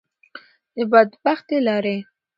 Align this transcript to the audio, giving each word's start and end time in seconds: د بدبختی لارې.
د 0.75 0.77
بدبختی 0.91 1.57
لارې. 1.67 1.97